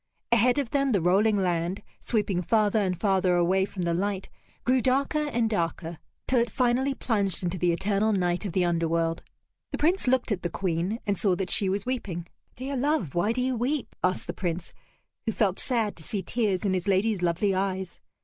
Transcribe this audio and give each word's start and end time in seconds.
Ahead 0.31 0.57
of 0.57 0.71
them 0.71 0.89
the 0.89 0.99
rolling 0.99 1.37
land, 1.37 1.83
sweeping 1.99 2.41
farther 2.41 2.79
and 2.79 2.99
farther 2.99 3.35
away 3.35 3.65
from 3.65 3.83
the 3.83 3.93
light, 3.93 4.29
grew 4.63 4.81
darker 4.81 5.27
and 5.31 5.47
darker, 5.47 5.99
till 6.27 6.39
it 6.39 6.49
finally 6.49 6.95
plunged 6.95 7.43
into 7.43 7.59
the 7.59 7.71
eternal 7.71 8.11
night 8.11 8.43
of 8.43 8.53
the 8.53 8.65
underworld. 8.65 9.21
The 9.69 9.77
Prince 9.77 10.07
looked 10.07 10.31
at 10.31 10.41
the 10.41 10.49
Queen, 10.49 10.99
and 11.05 11.19
saw 11.19 11.35
that 11.35 11.51
she 11.51 11.69
was 11.69 11.85
weeping. 11.85 12.25
"Dear 12.55 12.75
love, 12.75 13.13
why 13.13 13.31
do 13.31 13.41
you 13.43 13.55
weep?" 13.55 13.95
asked 14.03 14.25
the 14.25 14.33
Prince, 14.33 14.73
who 15.27 15.31
felt 15.31 15.59
sad 15.59 15.95
to 15.97 16.01
see 16.03 16.23
tears 16.23 16.65
in 16.65 16.73
his 16.73 16.87
lady's 16.87 17.21
lovely 17.21 17.53
eyes. 17.53 18.01